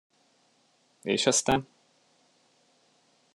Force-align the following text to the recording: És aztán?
És 1.03 1.25
aztán? 1.25 1.67